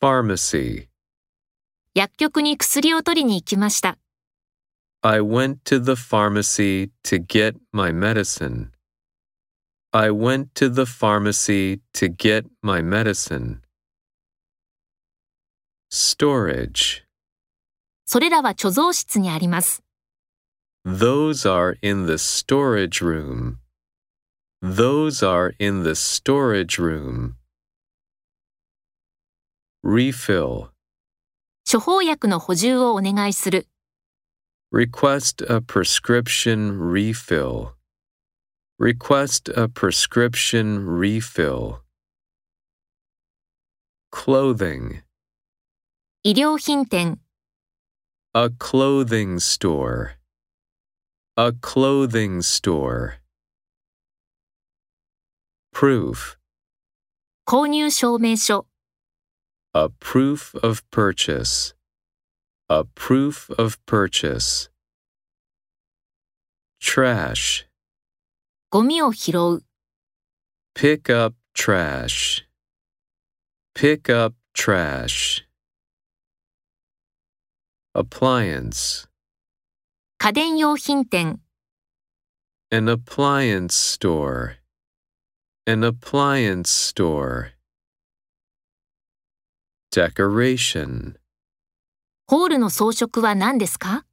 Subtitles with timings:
[0.00, 0.88] Pharmacy.
[1.94, 3.98] 薬局に薬を取りに行きました。
[5.02, 8.70] I went to the pharmacy to get my medicine.
[9.90, 13.62] I went to the pharmacy to get my medicine.
[15.90, 17.02] Storage.
[18.04, 19.82] それらは貯蔵室にあります。
[20.86, 23.56] Those are in the storage room.
[24.62, 27.37] Those are in the storage room.
[29.88, 30.68] Refill.
[31.64, 33.68] 処方薬の補充をお願いする。
[34.70, 37.72] Request a prescription refill.
[38.78, 41.78] Request a prescription refill.
[44.12, 45.04] Clothing.
[46.22, 47.18] 医療品店、
[48.34, 50.18] A clothing store.
[51.36, 53.20] A clothing store.
[55.72, 56.36] Proof.
[57.46, 58.67] 購入証明書、
[59.73, 61.73] A proof of purchase.
[62.69, 64.69] A proof of purchase.
[66.79, 67.65] Trash.
[68.69, 69.63] ゴミを拾う。
[70.75, 72.45] Pick up trash.
[73.75, 75.45] Pick up trash.
[77.93, 79.07] Appliance.
[80.17, 81.43] 家電用品店、
[82.73, 84.55] An appliance store.
[85.67, 87.51] An appliance store.
[89.91, 91.15] Decoration.
[92.27, 94.05] ホールの装飾は何ですか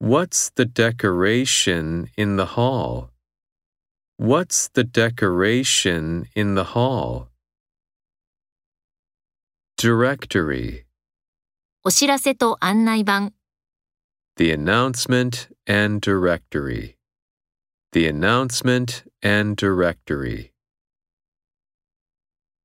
[0.00, 3.10] What's the decoration in the hall?
[4.18, 7.26] What's the decoration in the hall?
[9.76, 10.84] Directory.
[11.84, 13.32] お知らせと案内板、
[14.36, 16.96] The announcement and directory.
[17.92, 20.52] The announcement and directory.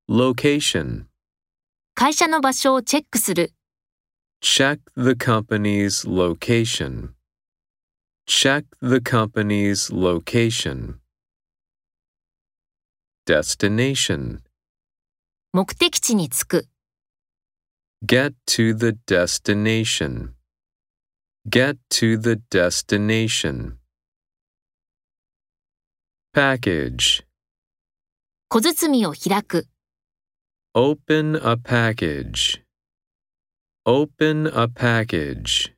[0.08, 1.08] Location.
[2.01, 3.53] 会社の場所をチェックする。
[4.41, 7.11] Check the company's location.
[8.27, 10.95] Check the company's location.
[13.27, 14.39] Destination.
[15.53, 16.69] 目的地に着く。
[18.03, 20.31] Get to the destination.
[21.47, 23.75] Get to the destination.
[26.35, 27.27] Package.
[28.49, 29.70] 小包を開く。
[30.77, 32.63] Open a package.
[33.85, 35.75] Open a package.